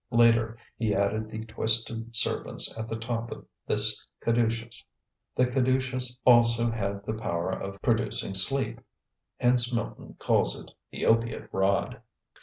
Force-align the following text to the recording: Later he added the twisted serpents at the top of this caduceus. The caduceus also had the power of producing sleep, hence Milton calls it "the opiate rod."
Later 0.09 0.57
he 0.77 0.95
added 0.95 1.29
the 1.29 1.45
twisted 1.45 2.15
serpents 2.15 2.75
at 2.75 2.89
the 2.89 2.95
top 2.95 3.29
of 3.29 3.45
this 3.67 4.03
caduceus. 4.21 4.83
The 5.35 5.45
caduceus 5.45 6.17
also 6.25 6.71
had 6.71 7.05
the 7.05 7.13
power 7.13 7.51
of 7.51 7.79
producing 7.83 8.33
sleep, 8.33 8.81
hence 9.39 9.71
Milton 9.71 10.15
calls 10.17 10.59
it 10.59 10.71
"the 10.89 11.05
opiate 11.05 11.49
rod." 11.51 12.01